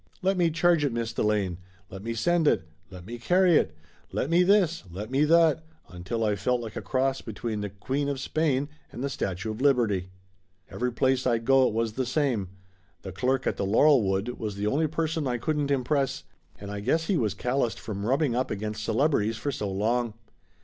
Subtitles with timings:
[0.23, 1.59] Let me charge it, Miss Delane,
[1.91, 3.77] let me send it, let me carry it,
[4.11, 8.09] let me this, let me that, until I felt like a cross between the queen
[8.09, 10.09] of Spain and the Statue of Liberty.
[10.71, 12.49] Every place I'd go it was the same.
[13.03, 16.23] The clerk at the Laurelwood was the only person I couldn't impress,
[16.59, 20.15] and I guess he was calloused from rubbing up against celebrities for so long.